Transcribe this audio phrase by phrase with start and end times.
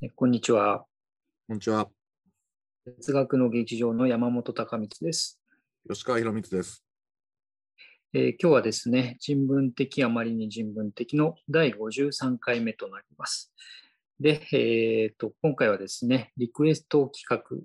[0.00, 0.84] えこんにちは。
[1.48, 1.88] こんにちは。
[2.84, 5.40] 哲学の劇場の山本隆光です。
[5.88, 6.84] 吉川博光です。
[8.14, 13.52] えー今日はですね、人文的あまりに人文的の第53回目となります。
[14.20, 17.60] で、えーと、今回はですね、リクエスト企画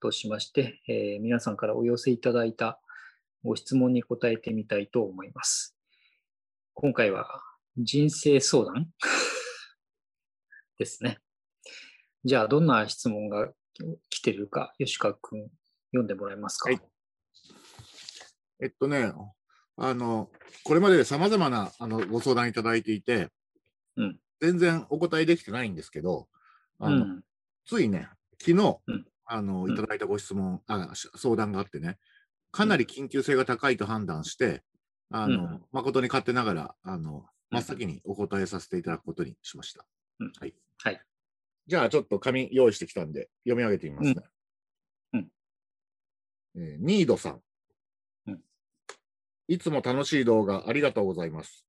[0.00, 2.80] としまして、えー皆さんからお寄せいただいた
[3.44, 5.76] ご質問に答えてみたいと思います。
[6.74, 7.40] 今回は
[7.76, 8.88] 人生相談？
[10.80, 11.20] ですね。
[12.26, 13.52] じゃあ、どんな質問が
[14.10, 15.48] 来てるか、吉川君、
[15.92, 16.68] 読んでもらえますか？
[16.68, 16.80] はい。
[18.60, 19.12] えっとね、
[19.76, 20.28] あの、
[20.64, 23.28] これまで様々なあのご相談いただいていて、
[23.94, 24.18] うん。
[24.40, 26.26] 全然お答えできてないんですけど、
[26.80, 27.24] あのうん。
[27.64, 28.08] ついね、
[28.40, 29.06] 昨日、うん。
[29.26, 29.70] あの、うん。
[29.70, 31.96] いただいたご質問、あし相談があってね、
[32.50, 34.64] かなり緊急性が高いと判断して、
[35.10, 35.64] あの、うん。
[35.70, 39.86] 誠に勝手ながら、あの、真っ先にお答えさせていただくことにしました。
[40.18, 40.32] うん。
[40.40, 40.56] はい。
[40.82, 41.00] はい。
[41.66, 44.14] じゃあ、ちょっと紙用意してきたんで、読み上げてみますね。
[45.14, 45.28] うん
[46.56, 47.40] えーニードさん。
[48.26, 48.40] うん
[49.48, 51.64] いつも楽しい動画ありがとうございます。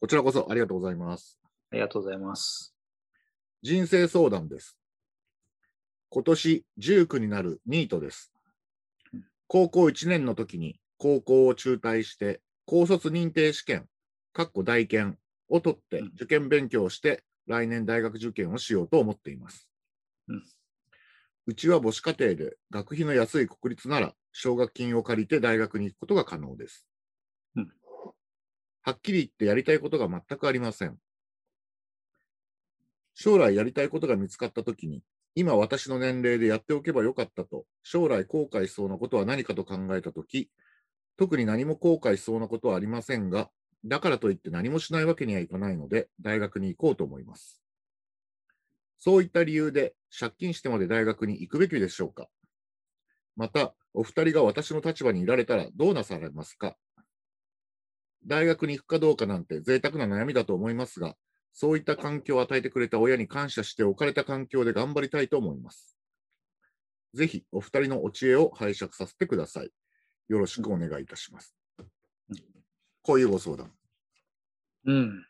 [0.00, 1.38] こちらこそありがとうございます。
[1.70, 2.74] ありがとうございます。
[3.62, 4.76] 人生相談です。
[6.10, 8.32] 今年19になるニートです
[9.14, 9.24] うん。
[9.46, 13.88] 高校1年の時に高校を中退して、高卒認定試験、
[14.32, 19.68] かっこ大検を取ってうん受験勉強をして、来年大学受験をしようと思っています。
[20.28, 20.42] うん
[21.44, 26.86] うちは母子家庭で学費の安い国立なら奨学金を借りて大学に行くことが可能です。
[27.56, 27.72] うん
[28.84, 30.98] はっきり言ってやりたいことが全くありません。
[33.14, 35.02] 将来やりたいことが見つかったときに、
[35.34, 40.50] 今私の年齢でやっておけばよかったと、将来後悔しそうなことは何かと考えたとき、
[41.16, 43.50] 特に何も後悔しそうなことはありませんが、
[43.84, 47.62] だからといって何もしないわけにはいかないので、大学に行こうと思います。
[48.98, 52.28] そういった理由で借金してまで大学に行くべきでしょうか
[53.34, 56.76] また、お二人が私の立場にいられたらどうなされますか
[58.24, 61.16] 大学に行くかどうかなんて贅沢な悩みだと思いますが、
[61.52, 65.96] そういった環境を与えてくれた親に感謝して置かれた環境で頑張りたいと思います。
[67.14, 69.70] ぜひお二人のお知恵を拝借させてください。
[70.28, 71.61] よろしくお願いいたします。
[73.02, 73.70] こういうご相談。
[74.84, 75.26] うん。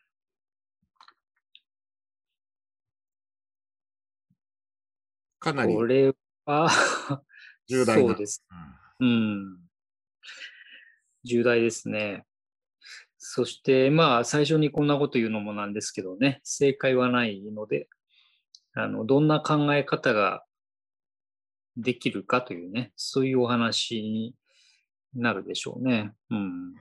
[5.39, 6.13] かなりこれ
[6.45, 6.69] は、
[7.67, 8.09] 重大な。
[8.09, 8.45] そうです。
[8.99, 9.57] うん。
[11.23, 12.25] 重大ですね。
[13.17, 17.87] そして、まあ、最初にこんなこと言うのもなんですけどね、正解はないので、
[18.73, 20.43] あの、どんな考え方が
[21.77, 24.35] できるかというね、そういうお話に
[25.15, 26.13] なるでしょうね。
[26.29, 26.75] うん。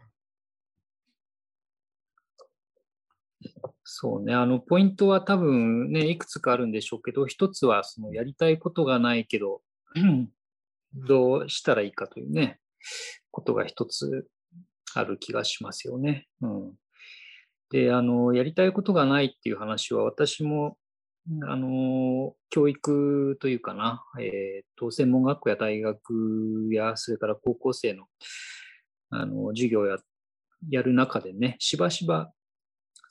[3.84, 9.62] そうね、あの、ポイントは多分ね、いくつかあるんでしょうけど、一つは、その、やりたいことがないけど、
[9.94, 10.28] うん
[10.94, 12.60] どうしたらいいかというね、
[13.30, 14.26] ことが一つ
[14.94, 16.26] ある気がしますよね。
[16.42, 16.72] うん。
[17.70, 20.76] で、あの、やりたいことがないっていう話は、私も、
[21.48, 28.06] あの、教育というかな、えっ、と、専門学校や大学や、それから高校生の、
[29.10, 29.96] あの、授業や、
[30.68, 32.32] やる中でね、しばしば、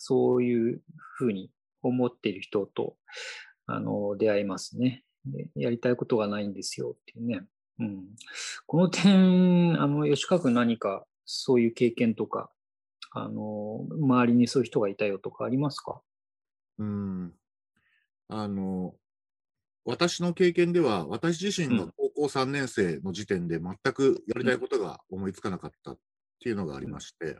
[0.04, 1.52] そういうふうに
[1.84, 2.98] 思っている人と、
[3.68, 5.04] あの、出会いますね。
[5.26, 7.46] でやりたいことがないんですよっていうね。
[7.80, 8.06] うん。
[8.66, 12.52] この点、あの、吉川君何かそういう経験とか、
[13.12, 16.02] あの、周りにそういう人がいたよとかありますか？
[16.80, 17.34] うん。
[18.30, 18.96] あの、
[19.86, 26.00] 私の経験では、私自身がうん高校3年生の時点で全くやりたいことが思いつかなかったっ
[26.40, 27.40] ていうのがありまして、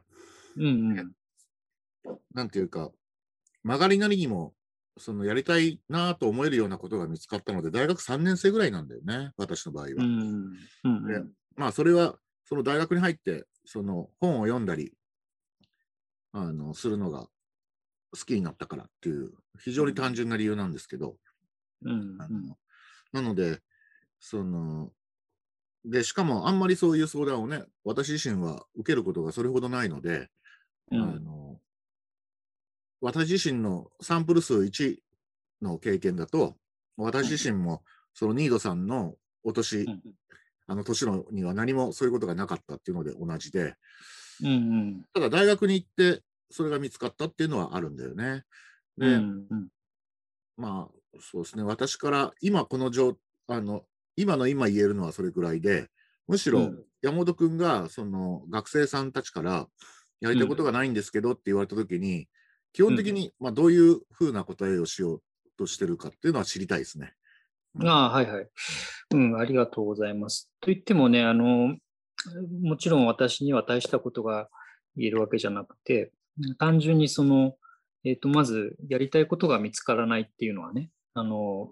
[0.58, 0.70] うんう
[1.04, 1.12] ん。
[2.34, 2.92] なんていうか、
[3.64, 4.54] 曲がりなりにも、
[4.98, 9.90] そのやりたいなと思えるようなことが見つかったので、大学3年生ぐらいなんだよね、私の場合は。
[9.98, 10.58] うん。
[10.84, 11.22] うんで
[11.56, 14.94] まあ、それは、その大学に入って、その本を読んだり、
[16.34, 17.28] あの、するのが
[18.12, 21.18] 好きになったからっていう、非常に単純な理由なんですけど、
[21.84, 22.18] うん。
[22.20, 22.58] あの
[23.12, 23.62] なので、
[24.20, 24.92] その、
[25.84, 30.30] で、しかもあんまりそういう相談をね、私自身は受けることがそれほどないので、
[30.92, 31.60] うんあの、
[33.02, 34.98] 私自身のサンプル数1
[35.62, 36.56] の経験だと、
[36.98, 37.84] 私自身も
[38.14, 40.02] そのニードさんのお年、うん
[40.68, 43.76] あの年のには何もそういうことがなかったっていうので同じで、
[44.42, 45.06] うんうん。
[45.14, 48.44] ただ大学に行ってそれが見つかったっていうのはあるんだよね。
[48.98, 49.68] で、うんうん。
[50.56, 53.18] まあ、そうですね、私から今この状、
[53.48, 53.84] あの、
[54.16, 55.88] 今の今言えるのはそれくらいで、
[56.28, 56.84] むしろうん。
[57.02, 59.68] 山本君がその学生さんたちから
[60.22, 62.28] やりたいことがないんですけどって言われたときに、
[62.74, 65.22] 基本的にまあどういうふうな答えをしよう
[65.58, 67.14] としてるかっていうのは知りたいですね。
[67.80, 68.48] ああ、はいはい。
[69.12, 70.50] うん、ありがとうございます。
[70.60, 71.76] と言ってもね、あの、
[72.62, 74.50] もちろん私には大したことが
[74.96, 76.12] 言えるわけじゃなくて、
[76.58, 77.56] 単純にその、
[78.04, 81.72] えっ、ー、と、まずやりたいことが見つからないっていうのはね、あの、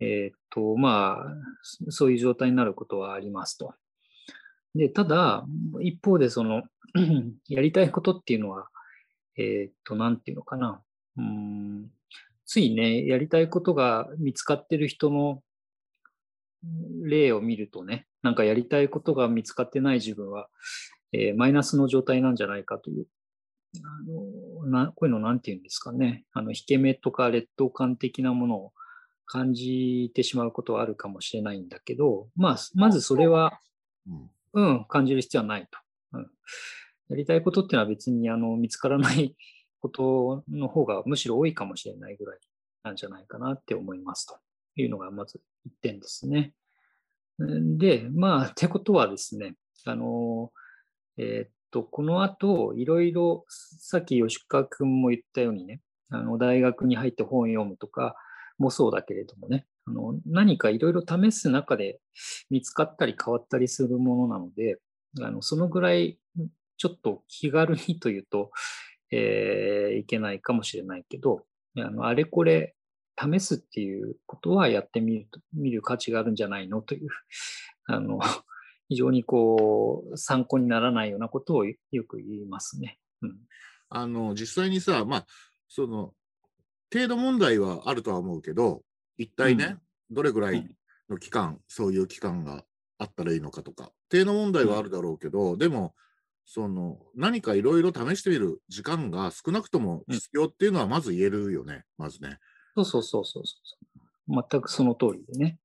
[0.00, 3.74] えっ、ー、と、まあ、そういう状態になることはありますと。
[4.74, 5.44] で、ただ、
[5.80, 6.62] 一方でその、
[7.48, 8.68] やりたいことっていうのは、
[9.38, 10.82] えっ、ー、と、なんていうのかな。
[11.16, 11.90] うん。
[12.44, 15.42] ついね、やりたいことが見つかってる人の
[17.04, 20.48] 例を見るとね、なんかやりたいことが見つかってない自分は、
[21.12, 23.06] えー、マイナスの状態なんじゃないかという、
[23.84, 28.72] あのなこういうのなんて言うんですかね、あの引け目とか劣等感的なものを
[29.26, 33.60] 感じてしまうことはあるかもしれないんだけど、まあ、まずそれは、
[34.54, 35.78] うん、感じる必要はないと。
[36.14, 36.30] うん、
[37.08, 39.34] やりたいことっていうのは別にあの見つからない
[39.80, 42.38] ことの方がむしろ多いかもしれないぐらい
[42.82, 44.36] なんじゃないかなって思いますと
[44.76, 46.52] いうのがまず1点ですね。
[47.38, 50.50] で、まあ、ってことはですね、あの、
[51.18, 55.80] えー、っと、この後、いろいろ、さっき吉川君も言ったようにね、
[56.10, 58.16] あの大学に入って本読むとか
[58.56, 62.00] もそうだけれどもね、あの何かいろいろ試す中で
[62.50, 64.78] 見つかったり変わったりするものなので、
[65.20, 66.18] あのそのぐらい
[66.78, 68.50] ちょっと気軽にというと、
[69.10, 71.44] えー、いけないかもしれないけど、
[71.76, 72.74] あのあれこれ
[73.18, 77.08] 試すっていうことはやってみる見る価値があるんじゃないのという、
[77.86, 78.20] あの、
[78.88, 81.74] 非常にこう、参考にならないようなことをよ
[82.06, 82.98] く言いますね。
[83.20, 83.38] うん、
[83.90, 85.26] あの、実際にさ、まあ、
[85.68, 86.14] その、
[86.92, 88.82] 程度問題はあるとは思うけど、
[89.18, 89.78] 一体ね、
[90.10, 90.76] うん、どれぐらい
[91.10, 92.64] の期間、うん、そういう期間が
[92.96, 95.94] あったらいいのかとか、程度問題はあるだろうけど、でも、
[96.50, 102.38] その何かいろいろ試してみる時間が少なくとも必要っていうのはまず言えるよね、まずね。
[102.74, 103.54] そうそうそうそうそ
[104.30, 104.44] う。
[104.50, 105.58] 全くその通りでね。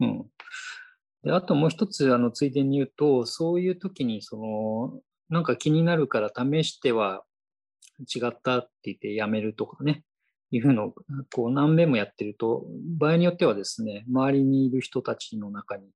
[0.00, 0.26] うん。
[1.24, 7.22] で、あともう一つ、あの、ついでに言うと、そういう時に、その、なんか気になるから試しては
[7.98, 10.04] 違ったって言ってやめるとかね、
[10.50, 10.94] いうのを、
[11.34, 12.64] こう何遍もやってると、
[12.98, 15.90] 場合によってはですね、周りにいる人たちの中に、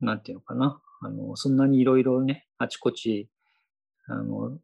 [0.00, 3.28] なんていうのかな、あの、そんなにいろいろね、あちこち、
[4.08, 4.58] あの、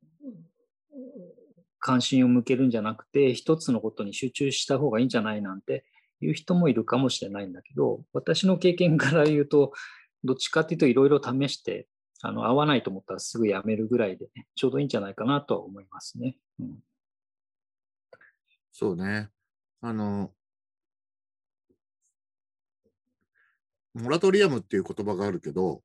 [1.79, 5.85] 関心を向けるんじゃなくて、一つのことに集中した方がいいんじゃないなんて
[6.21, 9.73] いう人もいるかもしれないんだけど、私の経験から言うと、
[10.25, 11.87] どっちかっていうといろいろ試して、
[12.23, 16.39] あの合わないと思ったらすぐやめるぐらいで、ね、ちょうどいいんじゃないかなとは思いますね。
[16.59, 16.79] うん、
[18.73, 19.29] そうね。
[19.83, 20.33] あの、
[23.93, 25.83] モラトリアムっていう言葉があるけど、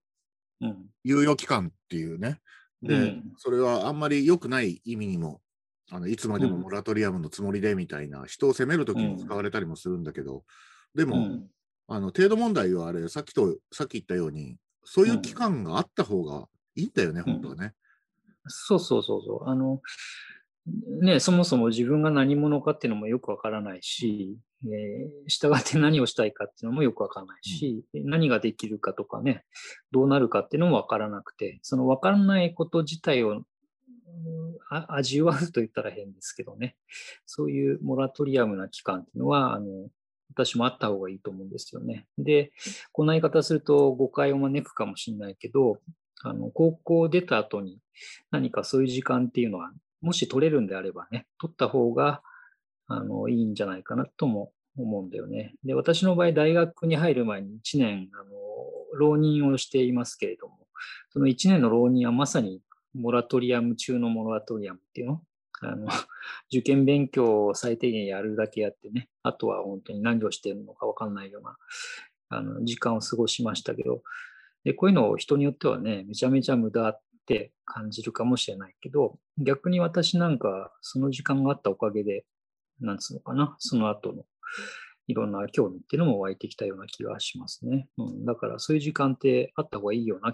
[0.62, 2.40] うん、猶予期間っていうね。
[2.82, 5.42] で、うん、それはあんまり良くない意味にも
[5.92, 10.44] あのいつまでもモラトリアムのつもりでみたいな、人を責めるときに使われたりもするんだけど、
[10.96, 11.40] でも、
[11.88, 17.74] あの程度問題はあれ、さっきと、さっき言ったように、そういう期間があった方がいいんだよね、本当はね。
[18.48, 19.50] そうそうそうそう。
[19.50, 19.82] あの、
[21.02, 29.44] ね、そもそも自分が何者かっていうのもよくわからないし、えー、従って何をしたいかっていうのもよくわからないし、うん、何ができるかとかね、
[29.92, 33.44] どうなるかっていうのもわからなくて、そのわからないこと自体を
[34.88, 36.76] 味わうと言ったら変ですけどね、
[37.26, 39.90] そういうモラトリアムな期間っていうのは、あの
[40.32, 42.06] 私もあった方がいいと思うんですよね。
[42.18, 42.52] で、
[42.92, 45.80] こんな言い方すると誤解を招くかもしれないけど、
[46.22, 47.80] あの高校出た後に
[48.30, 52.22] 何かそういう時間っていうのは、もし取れるんであればね、取った方が
[52.90, 55.54] あのいいんじゃないかなとも思うんだよね。
[55.64, 58.30] で、私の場合、大学に入る前に1年、あの
[58.98, 60.68] 浪人をしていますけれども、
[61.10, 62.62] その1年の浪人はまさに
[62.94, 65.22] モラトリアム中のモラトリアムっていうの？
[65.62, 65.88] あの
[66.52, 71.58] 受験勉強を最低限やるだけやってね、あとは本当に何をしてるのか分かんないような
[72.30, 74.02] あの時間を過ごしましたけど、
[74.64, 82.26] でこういうのを人によってはね、めちゃめちゃ無駄って感じるかもしれないけど、逆に私なんかその時間があったおかげで、
[82.82, 84.26] なんつうのかな、その後の
[85.08, 87.88] いろんな興味っていうのも湧いてきたような気がしますね。
[87.98, 90.32] うん、だからそういう時間ってあった方がいいような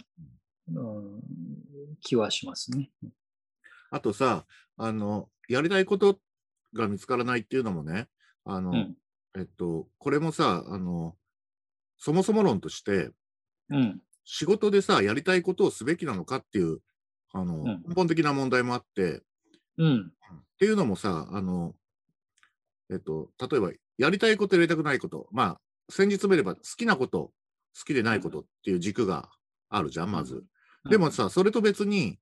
[0.73, 1.21] うん、
[2.01, 2.89] 気はしますね。
[3.91, 4.45] あとさ、
[4.77, 6.19] あの、やりたいこと
[6.73, 8.07] が見つからないっていうのもね、
[8.45, 8.97] あの、うん、
[9.37, 11.15] えっと、これもさ、あの、
[11.97, 13.11] そもそも論として、
[13.69, 16.79] うん、仕事でさ、やりたいことをすべきなのかっていう、
[17.31, 19.21] あの、根本的な問題もあって、
[19.77, 21.75] うん、っていうのもさ、あの、
[22.91, 27.31] えっと、例えば、やりたいことやりたくないこと、まあ、先日見れば好きなこと、
[27.77, 29.29] 好きでないことっていう軸が
[29.69, 30.43] あるじゃん、まず。
[30.89, 32.19] でもさ、それと別に、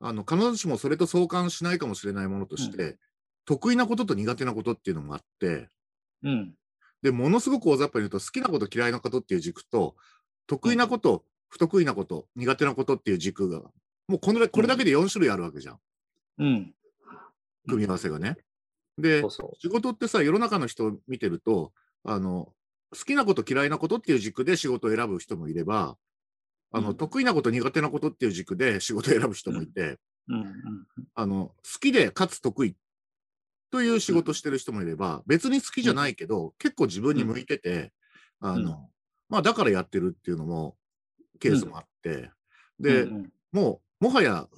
[0.00, 2.98] あの必ずしもそれと相関しないかもしれないものとして、
[3.44, 5.68] 得意なことと苦手なことっていうのもあって、
[6.22, 6.54] うん。
[7.02, 9.94] で、ものすごく大雑把に言うと、好きなこと、嫌いなことっていう軸と、
[10.46, 13.60] 得意なこと、不得意なこと、苦手なことっていう軸が、
[14.08, 15.78] もうこのこれだけで4種類あるわけじゃん。
[16.38, 16.74] うん。
[17.68, 18.36] 組み合わせがね。
[18.98, 19.22] で
[19.58, 21.72] 仕事ってさ、世の中の人を見てると、
[22.04, 22.52] あの、
[22.92, 25.96] 好きなこと、嫌いなことっていう軸で仕事を選ぶ人もいれば、
[26.72, 29.98] あの、うん得意なこと、苦手なことっていう軸で仕事を選ぶ人もいて、
[30.28, 30.34] う。
[30.34, 30.40] うん。
[30.40, 30.46] うん。
[31.14, 32.76] あの、好きでかつ得意
[33.70, 37.92] という仕事してる人もいれば、別に好きじゃないけど、結構自分に向いてて、
[38.40, 38.76] あの、うん
[39.30, 40.76] まあだからやってるっていうのも、
[41.40, 42.30] ケースもあって、
[42.78, 43.08] で、
[43.52, 44.48] もう、もはや、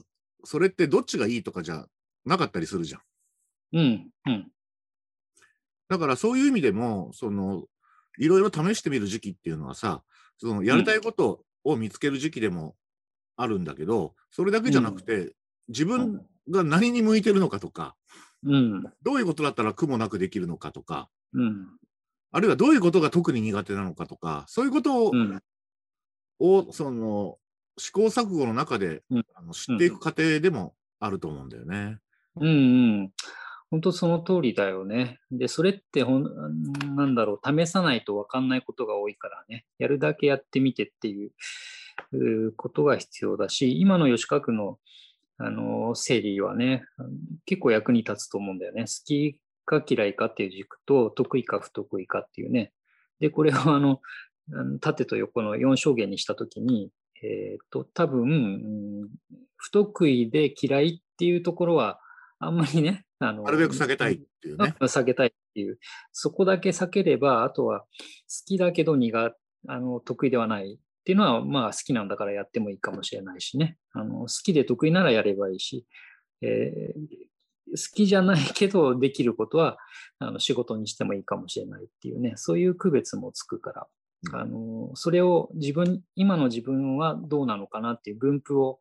[0.44, 1.86] それってどっちがいいとかじゃ
[2.24, 3.00] なかったりするじゃん。
[3.72, 4.10] うん。
[4.26, 4.52] うん。
[5.88, 7.64] だからそういう意味でも、その、
[8.18, 10.02] いろいろ試してみる時期っていうのはさ、
[10.38, 12.76] その、やりたいことを見つける時期でも
[13.36, 15.34] あるんだけど、それだけじゃなくて、
[15.68, 17.94] 自分が何に向いてるのかとか、
[18.44, 18.82] うん。
[19.02, 21.66] どういうことだったら苦もなくできるのかとか、うん。
[22.32, 25.42] あるいはどういうことが特に苦手なのかとか、そういうことを、うん。
[26.38, 27.38] をその、
[27.78, 31.98] 試行錯誤の中で、うんあの知っていく過程でもあると思うんだよね。
[32.36, 32.50] うんう
[33.04, 33.12] ん。
[33.70, 35.18] 本当その通りだよね。
[35.30, 36.24] で、それってほん、
[36.96, 41.32] なんだろう、試さないと分かんないことが多いからね、やるだけやってみてっていう
[42.12, 44.78] うことが必要だし、今の吉川区の、
[45.38, 46.84] あの、整理はね、
[47.44, 48.82] 結構役に立つと思うんだよね。
[48.82, 52.72] 好きか嫌いかっていう軸と、得意か不得意かっていうね。
[53.20, 54.00] で、これをあの、
[54.80, 56.90] 縦と横の4証言にしたときに、
[57.22, 59.08] えっ、と、多分、
[59.56, 61.98] 不得意で嫌いっていうところは、
[62.38, 64.74] あんまりね、あの、なるべく避けたいっていうね。
[64.80, 65.78] うん避けたいっていう、
[66.12, 67.86] そこだけ避ければ、あとは好
[68.46, 69.36] きだけど苦
[69.68, 73.78] あの得意ではないっていうのは、まあ好きなんだからやってもいいかもしれないしね。
[73.92, 75.86] あの好きで得意ならやればいいし、
[76.42, 77.26] えー
[77.68, 79.76] 好きじゃないけどできることは
[80.18, 83.86] あの仕事にしてもいいかもしれないっていうね、そういう区別もつくから、
[84.32, 88.78] あのそれを自分、今の自分はどうなのかなっていう分布を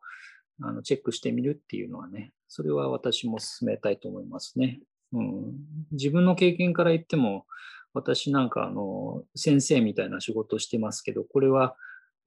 [0.62, 4.80] あのチェックしてみるっていうのはね、それは私も進めたいと思いますね。
[5.12, 5.54] うん、
[5.92, 7.46] 自分の経験から言っても、
[7.94, 11.76] 私なんかあの先生みたいな仕事をしてますけど、これは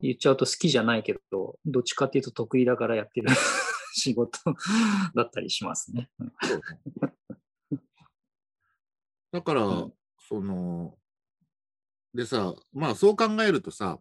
[0.02, 3.30] 言っちゃうと好きじゃないけど、どっちかっていうと得意だからやってる
[3.94, 4.40] 仕事
[5.16, 6.10] だったりしますね。
[9.32, 9.94] だから、うん
[10.30, 10.96] その、
[12.14, 14.00] でさ、まあそう考えるとさ、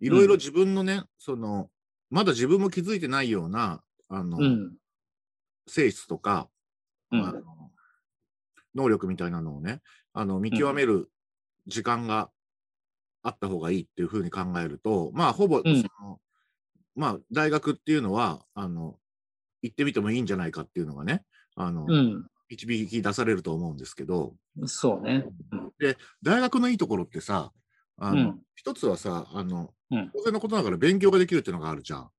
[0.00, 1.70] いろいろ自分のね、その、
[2.10, 4.76] まだ自分も気づいてないような、あの、うん。
[5.68, 6.48] 性質とか、
[7.10, 7.42] うんあの
[8.74, 9.80] 能力みたいなのをね、
[10.12, 11.10] あの、見極める
[11.66, 12.30] 時間が
[13.22, 16.20] あった方がいいっていうふうに考えると、まあほぼ、うんその
[16.94, 18.98] まあ大学っていうのは、あの、
[19.62, 21.24] 行ってみてもいいんじゃないかっていうのがね、
[21.56, 22.26] あの、うん。
[22.50, 24.34] 導き出されると思うんですけど、
[24.66, 25.24] そうね。
[25.52, 25.72] うん
[26.22, 27.52] 大学のいいところってさ、
[27.98, 32.10] あの、うん一つはさ、あの、うん当然のことながら勉強ができるっていうのがあるじゃん。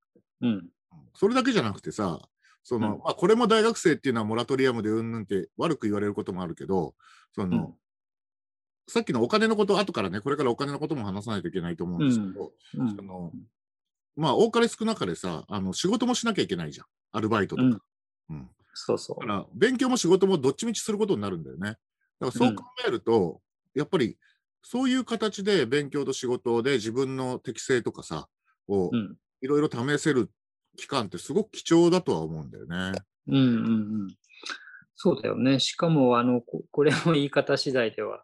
[0.42, 0.68] うん。
[1.14, 2.22] それだけじゃなくてさ、
[2.70, 6.94] その、うんまあ、これも大学生っていうのはモラトリアムでうんぬんって悪く言われることもあるけど、
[7.34, 7.74] その、うん
[8.92, 13.32] さっきのお金のこと、後からね、これからお金のことも話さないといけないと思うんですけど、うんその、
[14.16, 16.88] まあ、多かれ少なかれさ、あの、仕事もしなきゃいけないじゃん。
[17.12, 17.68] アルバイトとか。
[17.68, 21.70] うんうんそうそだから、勉強も仕事もどっちみちすることになるんだよね。
[21.70, 21.78] だか
[22.20, 23.42] らそう考えると、
[23.76, 24.18] やっぱり、
[24.64, 28.28] そういう形で勉強と仕事で自分の適性とかさ、
[28.68, 28.90] を。
[29.42, 30.30] いろいろ試せる
[30.80, 32.92] 期間ってすごく貴重だとは思うんだよね。
[33.28, 34.16] うんうんうん。
[34.96, 35.60] そうだよね。
[35.60, 38.24] しかも、あの、ここれも言い方次第では、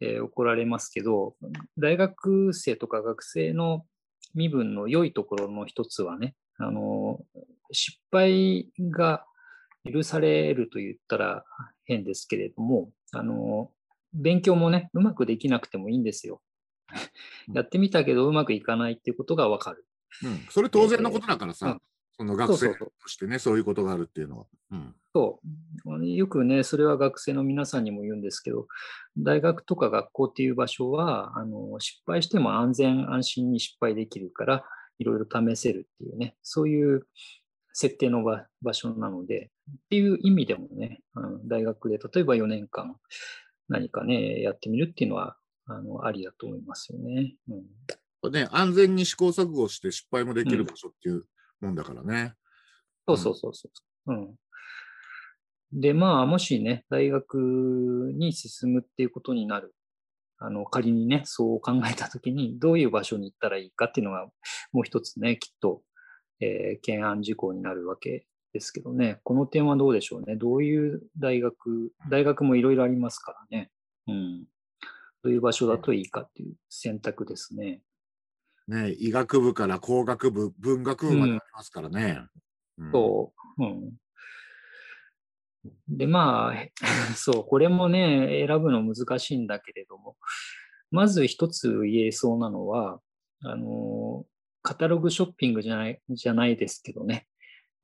[0.00, 1.36] えー怒られますけど、
[1.78, 3.86] 大学生とか学生の
[4.34, 7.20] 身分の良いところの一つはね、あの、
[7.70, 9.24] 失敗が
[9.90, 11.44] 許されると言ったら
[11.84, 13.70] 変ですけれども、あの、
[14.12, 16.40] 勉強もね、うまくできなくてもいいんですよ。
[17.54, 19.86] やってみたけどうまくいかないっていうことがわかる。
[20.24, 20.46] うん。
[20.50, 21.80] それ当然のことだからさ、うん
[22.16, 24.46] その学生としてね、そういうことがあるっていうのは。
[24.70, 24.94] うん。
[25.14, 25.40] そ
[25.86, 26.06] う。
[26.06, 28.68] よくね、それは学生の皆さんにも言うんですけど、
[29.18, 34.64] 大学とか学校っていう場所は、あの失敗しても安全安心に失敗できるから、
[34.98, 37.06] いろいろ試せるっていうね、そういう
[37.72, 42.96] 設定の場場所なので、っていう意味でもね、あの大学で例えば4年間
[43.68, 47.34] 何かね、やってみるっていうのは、あのありだと思いますよね。
[47.48, 47.62] うん
[48.30, 51.24] ね、安全に試行錯誤して失敗もできる場所っていう
[51.60, 52.34] もんだからね。
[53.06, 53.68] そうそうそうそ
[54.06, 54.12] う。
[54.12, 54.34] うん。
[55.72, 59.74] で、まあ、もしね、大学に進むっていうことになる。
[60.38, 64.26] あの、仮にね、そう考えたときに、どういう場所に行ったらいいかっていうのが、
[64.72, 65.82] もう一つね、きっと、
[66.40, 70.36] えー懸案事項になるわけですけどね、この点はどうでしょうね。
[70.36, 73.70] どういう大学、大学もいろいろありますからね。
[74.08, 74.44] うん。
[75.22, 77.80] どういう場所だといいかっていう選択ですね。
[78.68, 82.18] ね、医学部から工学部、文学部までありますからね。
[82.78, 83.64] うんそう。
[83.64, 83.92] うん。
[85.88, 86.54] で、まあ、
[87.14, 90.16] そう、これもね、選ぶの難しいんだけれども、
[90.90, 93.00] まず一つ言えそうなのは、
[93.44, 94.26] あの、
[94.62, 97.28] カタログショッピングじゃない、じゃないですけどね、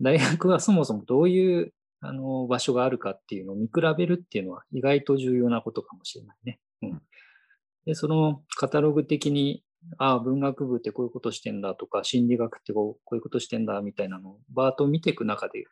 [0.01, 6.61] 大学はそもそもどういうあの場所があるかっていうのを見比べるっていうのは意外と重要なことかもしれないね。
[6.83, 7.03] うん、
[7.87, 9.65] で、そのカタログ的に、
[9.99, 15.65] ああ、文学部ってこういうことしてんだとか、心理学ってこうこういうことしてんだみたいなのをバーッと見ていく中で、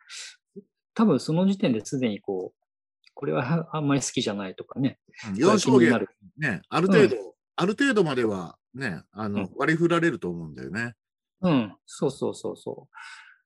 [0.93, 2.67] 多分その時点ですでにこう、
[3.13, 4.99] これは あんまり好きじゃないとかね。
[5.35, 6.09] 4証言気になる。
[6.37, 7.15] ね、ある程度、
[7.55, 10.95] ある程度まではね、あの、うん割り振られると思うんだよね。
[11.41, 12.95] うん、そうそうそうそう。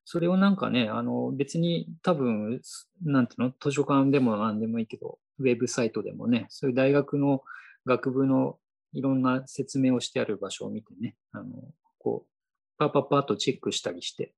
[0.06, 2.62] それをなんかね、あの別に多分、
[3.04, 7.44] なんていうの、図書館でも何でもいいけど、ウェブサイトでもね、そういう大学の
[7.86, 8.60] 学部の
[8.94, 11.46] いろんな説明をしてある場所を見てね、あの
[11.98, 12.30] こう、
[12.78, 14.34] パッパッパッとチェックしたりして、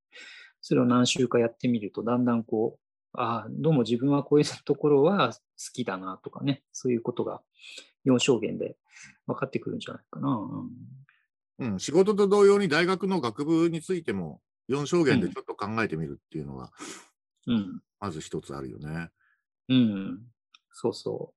[0.61, 2.79] それを何週かやってみると、だんだんこう、
[3.13, 5.39] ああ、どうも自分はこういうところは好
[5.73, 7.41] きだなとかね、そういうことが
[8.05, 8.75] 4証言で
[9.27, 10.29] 分かってくるんじゃないかな。
[11.59, 11.73] うん。
[11.73, 16.71] うん、仕事と同様に大学の学部についても4証言でちょっと考えてみるっていうのは、
[17.47, 17.81] うん。
[17.99, 19.09] まず一つあるよね。
[19.69, 20.19] うん、
[20.71, 21.33] そうそ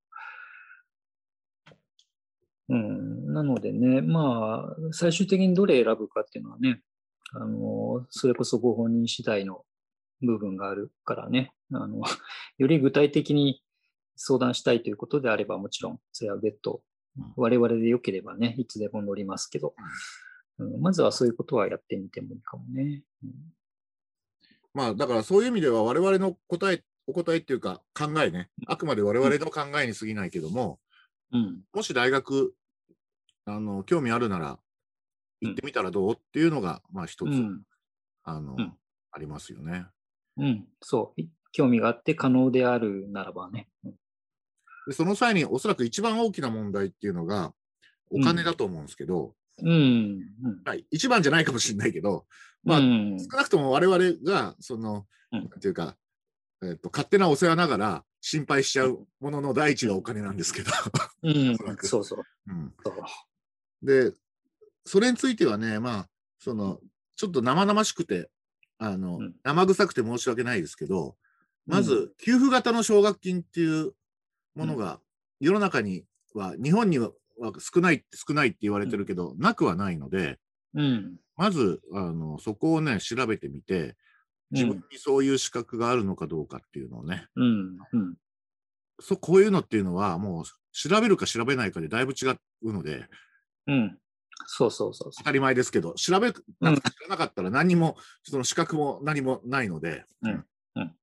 [2.69, 2.75] う。
[2.75, 6.81] うん、なのでね、まあ、最終的にどれ選ぶかっていうのはね、
[7.33, 9.65] あの、それこそご本人次第の
[10.23, 12.03] 部分があるからね、あの、
[12.59, 13.63] より具体的に
[14.17, 16.83] 相談したいということであれば、もちろん、それは別途
[17.19, 19.75] うん、我々で良ければね、いつでも乗りますけど、
[20.59, 23.03] うん、まずはそういうことはやってみてもいいかもね。
[23.25, 23.31] うん
[24.75, 30.81] まあ、だからそういう意味では我々の答え、お答えっていうか考えね、あくまで我々の考えに過ぎないけども、
[31.33, 32.55] うん、もし大学、
[33.45, 34.59] あの、興味あるなら、
[35.41, 36.13] 行ってみたらどう？
[36.15, 37.63] っていうのが、まあ一つ、うん、
[38.25, 38.73] あの、うん。
[39.13, 39.87] ありますよね。
[40.37, 41.23] うん、そう。
[41.53, 43.69] 興味があって可能であるならばね。
[44.91, 47.55] その際におそらく一番大きな問題っていうのが、
[48.11, 50.21] お金だと思うんですけど、うん。
[50.91, 52.27] 一番じゃないかもしれないけど、
[52.63, 53.19] まあうん。
[53.19, 55.41] 少なくとも我々が、その、うん。
[55.49, 55.97] なんていうか、
[56.63, 60.71] えっと、勝手なお世話ながら心配しちゃうものの第一がお金なんですけど、
[61.23, 61.55] うん。
[61.55, 62.23] おそうそう。
[63.83, 64.13] で、
[64.85, 66.81] それについてはね、まあ、その、
[67.17, 68.31] ちょっと生々しくて、
[68.79, 69.35] あの、うん。
[69.43, 71.17] 生臭くて申し訳ないですけど、
[71.67, 73.93] まうず、給付型の奨学金っていう
[74.55, 75.01] ものが、
[75.41, 80.39] 世の中には、日本にはは少ない、少ないって言われてるけど、なくはないので、
[80.75, 81.17] うん。
[81.37, 83.97] まず、あの、そこをね、調べてみて、
[84.51, 87.79] 自分にそういう資格があるのかどうかっていうのをね、うん。
[87.93, 88.15] うん。
[89.01, 92.31] そこういうのっていうのは、もう、調べるか調べないかでだいぶ違
[92.63, 93.09] うので、
[93.67, 93.99] うん。
[94.47, 100.05] そうそうそうそ当たり前ですけど、調べなくて知らなかったら何にも、その資格も何もないので。
[100.23, 100.45] うん
[100.77, 100.97] うん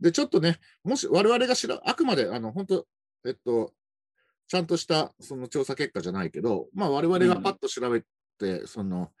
[0.00, 2.86] で、ちょっとね、もし我々が知ら、あくまで、あの、本当
[3.24, 3.72] えっと、
[4.48, 8.02] ちゃんとしたその調査結果じゃないけど、まあ我々がパッと調べ
[8.38, 9.12] て、その、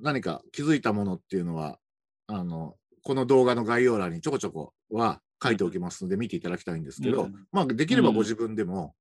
[0.00, 1.78] 何か気づいたものっていうのは、
[2.28, 8.94] あの、この動画の概要欄にちょこちょこは書いておきますので見ていただきたいんですけど、うんまあできればご自分でも、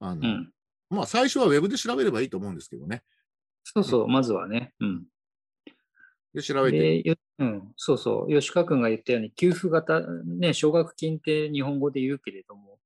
[0.00, 0.24] あの、う。
[0.24, 0.52] うん。
[0.90, 3.02] まあ最初はウェブで調べればいいと思うんですけどね。
[3.64, 4.74] そうそう、まずはね。
[4.80, 5.04] うん。
[6.34, 12.78] で、調べて、うん、そうそう、吉川君が言ったように、給付型、ね、奨学金って日本語で言うけれども、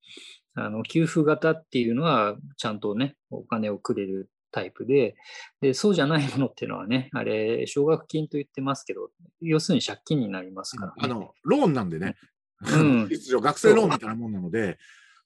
[0.54, 5.14] あの給付型っていうのは、ちゃんとね、お金をくれるタイプで、
[5.60, 9.10] で、そうじゃないものっていうのはね、 あれ、奨学金と言ってますけど、
[9.42, 10.94] 要するに借金になりますから、ね。
[10.98, 12.16] あの、ローンなんでね、
[12.62, 13.08] うん
[13.42, 14.78] 学生ローンみたいなもんなので、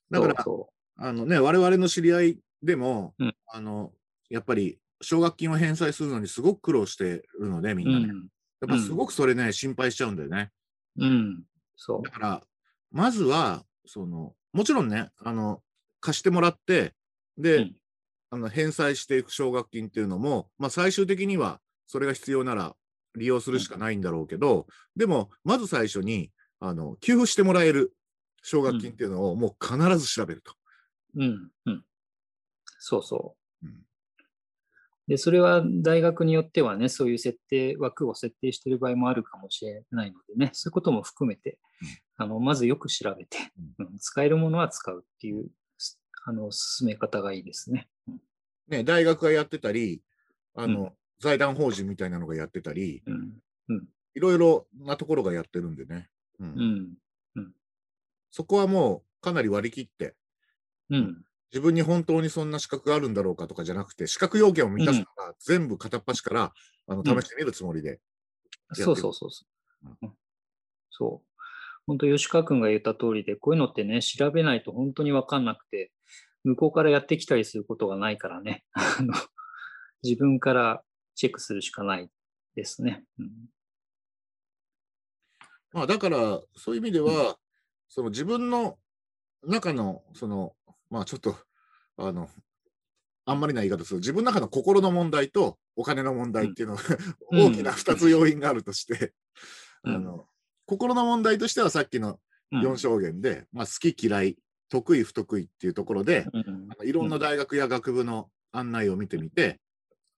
[0.09, 3.93] だから、そあのね、我々の知り合いでも、うんあの、
[4.29, 7.87] やっぱり、奨学金を返済するのにすごく苦労してるので、みう。
[7.87, 8.05] んなね。
[8.05, 8.27] うん。
[8.59, 10.51] やっぱすごくそれね、心配しちゃうんだよね。
[10.97, 11.43] うん。
[11.77, 12.43] そだから、
[12.91, 15.63] まずは、その、もちろんね、あの、
[16.01, 16.93] 貸してもらって、
[17.37, 17.75] で、うん
[18.31, 22.75] あの返済していく奨学金っていうのも、まあ最終的にはそれが必要なら
[23.15, 27.93] 利用するしかないんだろうけど、でも、まず最初に、あの、給付してもらえる
[28.41, 30.53] 奨学金っていうのをもう必ず調べると。
[31.15, 31.23] う。
[31.23, 31.51] うん。
[31.65, 31.83] うん。
[32.79, 33.67] そうそう。
[33.67, 33.81] うん
[35.07, 41.59] で、それは大学によってはね、そういう設定、枠を設定している場合もあるかもしれないのでね、そういうことも含めて、
[42.17, 43.37] あのまずよく調べて、
[43.79, 47.89] うん使えるものは使うっていう、すあの進め方がいいですね。
[48.69, 50.01] うんね、大学がやってたり、
[50.55, 53.37] あの、うん財団法人みたいなのがやってたり、うん
[54.15, 56.09] いろいろなところがやってるんでね。
[56.39, 56.97] うん
[57.35, 57.53] うん。
[58.31, 60.15] そこはもうかなり割り切って、
[60.89, 61.23] うん。
[61.51, 66.53] 自分に本当にそんな資格があるんだろうかとかじゃなくて、資格要件を満たすのが全部片っ端から、
[66.87, 67.99] あの試してみるつもりで。
[68.73, 69.45] そうそうそうそ
[69.83, 69.87] う。
[70.01, 70.13] うん
[70.89, 71.43] そう。
[71.87, 75.91] 本当、吉川君が言った通りで、こういうのってね、調べないと本当に分かんなくて、
[76.43, 79.13] 向こうからやってきたりすることがないからね、 あの
[80.03, 80.83] 自分から
[81.15, 82.09] チェックするしかない
[82.55, 83.03] ですね。
[83.19, 83.31] うん。
[85.73, 87.37] まあ、だから、そういう意味では、
[87.87, 88.77] その自分の
[89.43, 90.55] 中の、その、
[90.89, 91.35] まあちょっと、
[91.97, 92.29] あの、
[93.25, 96.77] あんまりな言い方すると、自分の中の心の問題とお金の問題っていうの、
[97.31, 97.39] うん。
[97.51, 99.13] 大きな2つ要因があるとして、
[99.83, 99.95] うん。
[99.95, 100.27] あの、
[100.65, 102.19] 心の問題としてはさっきの
[102.51, 102.61] うん。
[102.61, 104.37] 4証言で、まあ好き嫌い、
[104.71, 106.87] 得意不得意っていうところで、うん。
[106.87, 109.59] いろんな大学や学部の案内を見てみて、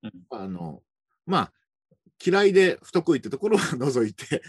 [0.03, 0.11] うん。
[0.29, 0.81] あの、
[1.25, 1.53] まあ、
[2.23, 4.43] 嫌いで不得意ってところは 除いて、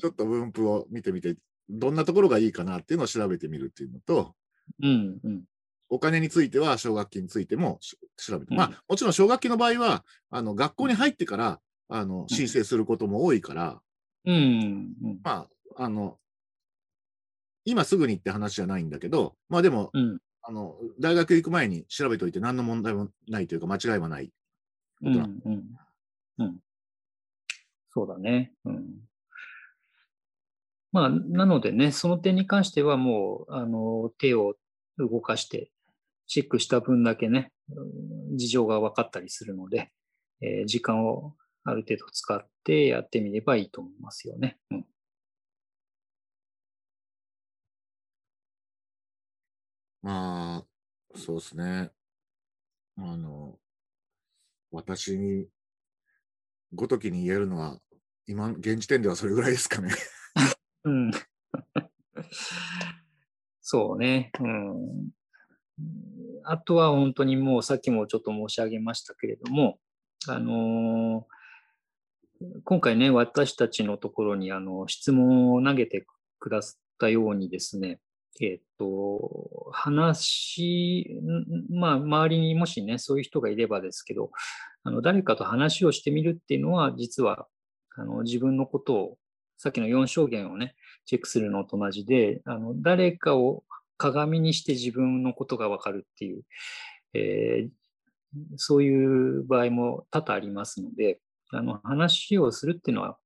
[0.00, 1.36] ちょっと分布を見てみて、
[1.68, 4.34] どんなところがいいかなっていうのを調べてみるっていうのと、
[4.82, 5.20] うん。
[5.22, 5.44] うん。
[5.88, 8.56] お金については奨学金についてもし調べて、うん。
[8.56, 13.82] まあもちろん奨学金の場合は、あの学校に入ってからあの申請することも多いから、
[14.24, 14.34] うん。
[14.34, 15.20] うん。
[15.22, 16.18] まあ、あの、
[17.66, 24.30] 今すぐにって話じゃないんだけど、まあでも、うんあの、大学行く前に調べておいて何の問題もないというか間違いはない。
[25.02, 25.42] うんうん
[26.38, 26.60] うん
[27.90, 28.52] そうだね。
[28.64, 28.84] うん
[30.92, 34.54] まあ、なのでね、その点に関してはもう、あの、手を
[34.98, 35.70] 動かして、
[36.26, 39.90] チェックした分だけね、うん事情が分かったりするので、
[40.40, 44.58] えー時間をある程度使ってやってみればいいと思いますよね。
[44.70, 44.86] うん
[50.06, 50.64] まあ、
[51.16, 51.90] そうですね。
[52.96, 53.58] あの、
[54.70, 55.48] 私に、
[56.72, 57.80] ごときに言えるのは、
[58.28, 59.90] 今、現時点ではそれぐらいですかね。
[60.84, 61.10] うん。
[63.60, 64.30] そうね。
[64.38, 65.10] うん。
[66.44, 69.80] あとは本当にもうさっきもちょっと申し上げましたけれども、
[70.28, 71.36] あのー
[72.62, 76.06] 今回ね、私たちのところにあの質問を投げて
[76.38, 77.98] くださったようにですね、
[78.40, 81.08] えっと、話、
[81.70, 84.30] まあ、周りにもしね、そういう人がいればですけど、
[84.84, 87.46] あの誰かと話をしてみるっていうのは、実は
[87.96, 89.18] あの自分のことを、
[89.58, 90.74] さっきの4証言をね、
[91.06, 93.64] チェックするのと同じで、あの誰かを
[93.96, 96.42] 鏡にして自分のことがわかるっていう、
[97.14, 97.68] えー
[98.56, 101.20] そういう場合も多々ありますので、
[101.50, 103.18] あの話をするっていうのは、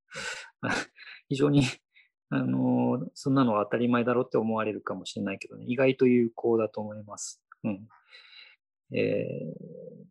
[1.29, 1.65] 非常に
[2.31, 7.43] あのそんなのは当たり前だろうって思われるかもしれないけどね、意外と有効だと思います。
[7.65, 7.89] うん
[8.93, 10.11] えー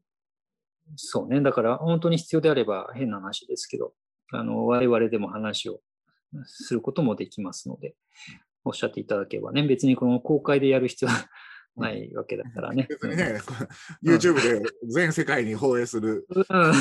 [0.96, 3.94] そうね、だから本当に必要であれば変な話ですけど、
[4.32, 5.82] あの我々でも話を
[6.46, 7.96] することもできますので、
[8.64, 11.30] おっしゃっていただければね、別にこの公開でやる必要は
[11.76, 12.88] ないわけだからね。
[13.02, 13.40] 別にね、
[14.04, 16.26] YouTube で全世界に放映する。
[16.30, 16.46] うん。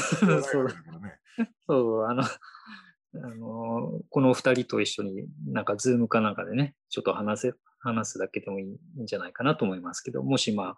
[1.67, 2.25] そう、あの、
[3.15, 10.77] あのこの二人と一緒になんかズームかなんかでね、ちょっと話せ、話すだけでもいいんじゃないかなと思いますけど、もしまあ、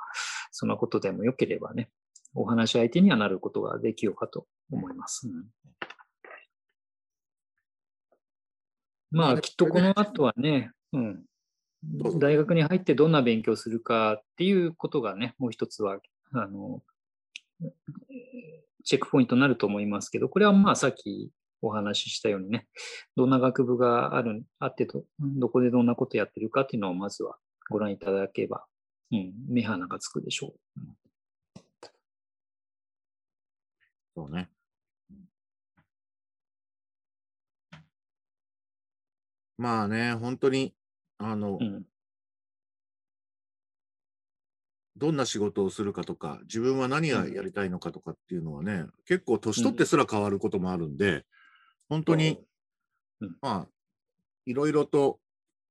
[0.52, 1.90] そんなことでもよければね、
[2.34, 5.28] お話し相手にはなることができようかと思います。
[5.28, 5.44] うん。
[9.10, 11.24] まあ、まあきっとこの後はね、うん。
[12.18, 15.98] 大学に入ってどんな勉強するかっていうことがね、もう一つは、
[16.32, 16.82] あの、
[18.84, 21.30] チェックポイントになると思いますけど、これはまあさっき
[21.62, 22.66] お話ししたようにね、
[23.16, 27.36] どんな学部がある、あってど、どこでどんなことやってるかっていうのをまずは
[27.70, 28.64] ご覧いただければ、
[29.12, 30.80] うん、目鼻がつくでしょう。
[34.14, 34.50] そうね。
[39.56, 40.74] まあね、本当に、
[41.18, 41.84] あの、うん、
[44.96, 51.24] どんな仕事をするかとか、自分は何がやりたいのかとかっていうのはね、結構年取ってすら変わることもあるんで、
[51.90, 52.38] 本当に、
[53.20, 53.68] うんまあ、
[54.46, 55.20] いろいろと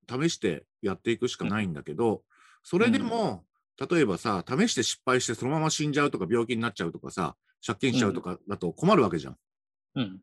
[0.08, 2.24] 試してやっていくしかないんだけど、
[2.62, 3.46] それでも、
[3.90, 9.38] 例えばさ、試して失敗してそのまま死んじゃうとか病気になっちゃうとかさ、借金しちゃうとかだと困るわけじゃん。
[9.96, 10.22] うん。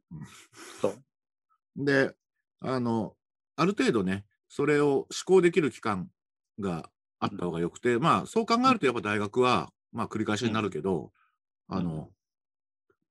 [0.81, 1.85] そう。
[1.85, 2.15] で、
[2.61, 3.15] あの、
[3.57, 6.11] ある程度ね、それを思考できる期間
[6.61, 11.13] があった方がよくて、まあ、そう考えるとやっぱ大学は、まあ、繰り返しになるけど、
[11.69, 12.11] あの、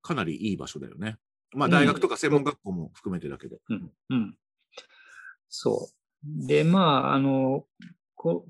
[0.04, 1.18] かなりいい場所だよね。
[1.56, 3.58] まあ、大学とか専門学校も含めてだけど。
[3.70, 3.92] うん。
[4.10, 4.38] うん。
[5.50, 6.48] そう。
[6.48, 7.66] で、まあ、あの、
[8.16, 8.46] こ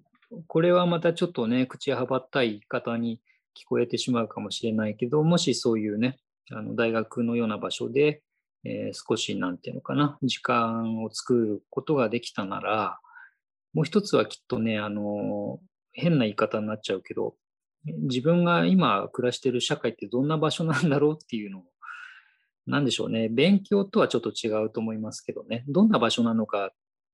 [0.48, 3.22] これはまたちょっとね、口はばったい方に
[3.56, 6.18] 聞こえてしまうかもしれないけど、もしそういうね、
[6.52, 8.22] あの大学のような場所で、
[8.64, 13.00] えー少し、なんていうのかな、時間を作ることができたなら、
[13.74, 15.60] もう一つはきっとね、あの、
[15.92, 17.36] 変な言い方になっちゃうけど、
[17.86, 21.64] 自分が今暮らしてる社会ってどんな場所なんだろうっていうのを、
[22.68, 26.70] なんでしょうね、勉強とはちょっと違うと思いますけどね、どんな場所なのかっ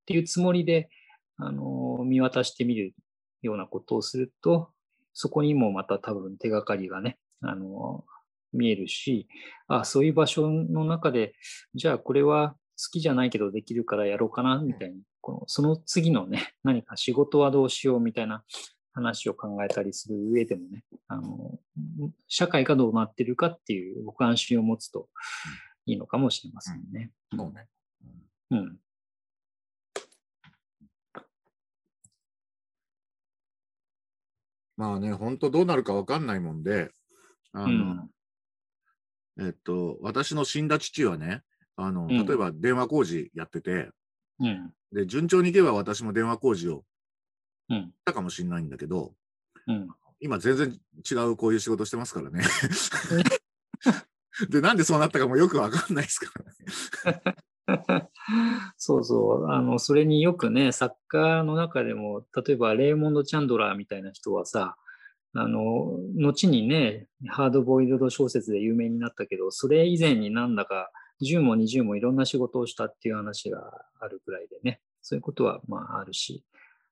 [0.06, 0.88] ていうつもりで、
[1.36, 2.94] あの、見渡してみる
[3.42, 4.70] ようなことをすると、
[5.12, 8.04] そこにもまた多分手がかりがね、あの、
[8.52, 9.28] 見えるし、
[9.66, 11.34] あ、そういう場所の中で、
[11.74, 18.44] じゃあこれは好きじゃないけどできるからやろうかな、みたいに、このその次のね、何か仕事はどうしようみたいな
[18.92, 21.58] 話を考えたりする上でもね、あの、
[22.26, 25.08] 社会がどうなってるかっていうご関心を持つと
[25.86, 27.10] いいのかもしれませんね。
[27.34, 27.66] そうね。
[28.50, 28.78] うん。
[34.76, 36.90] まあね、本当どうなるかわかんないもんで、
[37.52, 38.10] あの、うん。
[39.46, 41.42] えっと、私の死んだ父はね、
[41.76, 43.90] あの、ん例えば電話工事やってて、
[44.38, 44.72] うん。
[44.92, 46.84] で、順調にいけば私も電話工事を
[48.04, 49.12] たかもしれないんだけど、
[49.66, 49.88] うん。
[50.20, 50.80] 今全然
[51.10, 52.44] 違うこういう仕事してますからね。
[54.48, 56.32] で、なんでそうなったかもよくわかんないですか
[57.04, 57.32] らね。
[58.76, 59.50] そうそう。
[59.50, 64.76] あの、それによくね、作家の中でも、例えばレーモンド・チャンドラーみたいな人はさ、
[65.34, 70.90] あの、後にね、ハードボイルド小説で有名になったけど、それ以前になんだか
[71.22, 76.44] 10も20もいろんな仕事をしたっていう話があるくらいでね、そういうことはまああるし、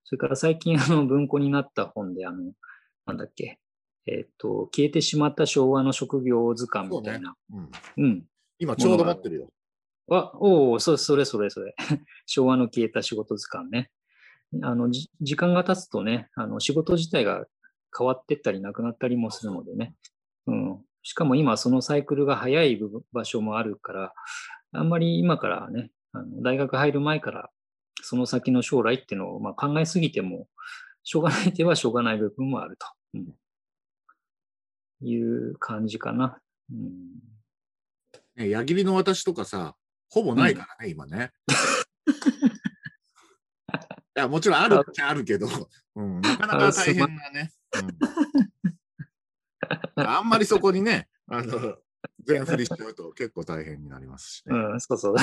[0.05, 2.53] それから最近 あの文庫になった本で、あの、
[3.07, 3.59] なんだっけ、
[4.07, 7.35] えっ、と、消えてしまった昭和の職業図鑑みたいな。
[7.53, 8.27] うん、うん。
[8.59, 9.53] 今ちょうど持ってるよ。
[10.11, 11.75] あ、おお、そそれそれそれ。
[12.27, 13.91] 昭和の消えた仕事図鑑ね。
[14.63, 17.47] あの、じ時間が経つとね、あの、仕事自体が
[17.97, 19.95] 変わってったりなくなったりもするのでね。
[20.47, 20.85] うん。
[21.03, 22.81] しかも今そのサイクルが早い
[23.13, 24.15] 場所もあるから、
[24.73, 27.51] あんまり今からね、あの大学入る前から
[28.03, 30.49] その先の将来っていうのをまあ考えすぎても、
[31.03, 32.87] しょうがないってはしょうがない部分もあると。
[33.15, 33.35] うん、
[35.03, 36.39] いう感じかな。
[36.71, 37.31] うん
[38.37, 39.75] ね、矢切の私とかさ、
[40.09, 41.33] ほぼないからね、今ね。
[44.17, 45.47] いや、もちろんあるっちゃあるけど、
[45.97, 47.53] うん、なかなか大変なね。
[49.97, 51.77] うん、 あんまりそこにね、あの、
[52.25, 54.57] 全振りしちゃうと結構大変になりますしね。
[54.57, 55.17] うん、そうそう。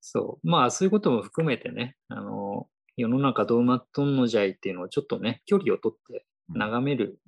[0.00, 0.48] そう。
[0.48, 7.18] まあ、そういうことも含めてね、あの、世の中どうなっとんのじゃいっていうのをちょっとね、距離をとって眺める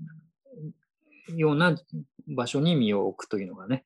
[1.37, 1.77] ような
[2.27, 3.85] 場所に身を置くというのがね、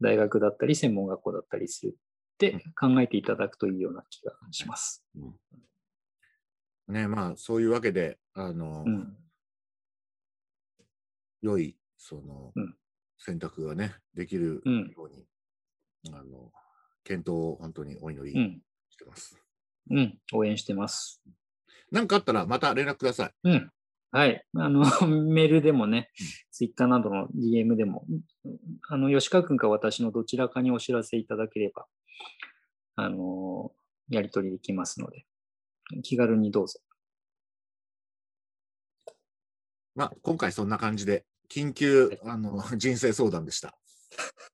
[0.00, 5.04] 大学だったり専門学校だったりするって考えていただくといいような気がします。
[5.16, 9.16] うん、ね、まあ、そういうわけで、あの、うん、
[11.40, 12.76] 良い、その、うん。
[13.18, 14.90] 選択がね、できるうん。
[14.90, 15.24] ように、
[16.12, 16.52] あの、
[17.04, 19.38] 検討を本当にお祈りうん、してます。
[19.90, 21.22] うん、応援してます。
[21.90, 23.32] 何かあったらまた連絡ください。
[23.44, 23.70] うん。
[24.10, 24.44] はい。
[24.56, 26.10] あの、 メールでもね、
[26.52, 28.06] ツイッターなどの DM でも、
[28.88, 31.86] あの、吉川君か私のどちらかにお知らせいただければ、
[32.94, 33.72] あの、
[34.08, 35.26] やり取りできますので、
[36.02, 36.78] 気軽にどうぞ。
[39.96, 43.76] まあ、今回そんな感じで、緊急、あの、人生相談でした。